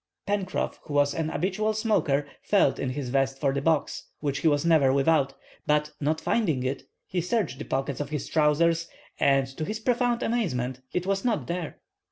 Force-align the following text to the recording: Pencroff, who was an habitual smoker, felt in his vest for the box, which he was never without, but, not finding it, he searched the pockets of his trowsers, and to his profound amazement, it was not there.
Pencroff, 0.27 0.79
who 0.85 0.95
was 0.95 1.13
an 1.13 1.29
habitual 1.29 1.73
smoker, 1.75 2.25
felt 2.41 2.79
in 2.79 2.89
his 2.89 3.09
vest 3.09 3.37
for 3.39 3.53
the 3.53 3.61
box, 3.61 4.07
which 4.19 4.39
he 4.39 4.47
was 4.47 4.65
never 4.65 4.91
without, 4.91 5.35
but, 5.67 5.91
not 5.99 6.19
finding 6.19 6.63
it, 6.63 6.81
he 7.05 7.21
searched 7.21 7.59
the 7.59 7.65
pockets 7.65 7.99
of 7.99 8.09
his 8.09 8.27
trowsers, 8.27 8.87
and 9.19 9.45
to 9.45 9.63
his 9.63 9.79
profound 9.79 10.23
amazement, 10.23 10.81
it 10.91 11.05
was 11.05 11.23
not 11.23 11.45
there. 11.45 11.81